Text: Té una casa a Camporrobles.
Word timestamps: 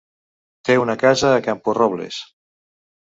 Té 0.69 0.77
una 0.83 0.95
casa 1.03 1.29
a 1.33 1.43
Camporrobles. 1.49 2.17